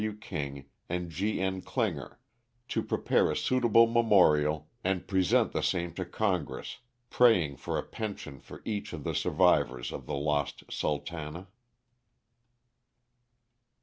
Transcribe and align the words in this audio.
W. 0.01 0.17
King, 0.17 0.65
and 0.89 1.11
G. 1.11 1.39
N. 1.39 1.59
dinger, 1.59 2.19
to 2.69 2.81
prepare 2.81 3.29
a 3.29 3.35
suitable 3.35 3.85
memorial 3.85 4.67
and 4.83 5.07
present 5.07 5.51
the 5.51 5.61
same 5.61 5.93
to 5.93 6.05
Congress, 6.05 6.79
praying 7.11 7.57
for 7.57 7.77
a 7.77 7.83
pension 7.83 8.39
for 8.39 8.63
each 8.65 8.93
of 8.93 9.03
the 9.03 9.13
survivors 9.13 9.91
of 9.91 10.07
the 10.07 10.15
lost 10.15 10.63
*' 10.69 10.71
Sultana.' 10.71 11.49